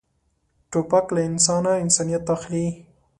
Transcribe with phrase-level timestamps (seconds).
[0.71, 2.65] توپک له انسانه انسانیت اخلي.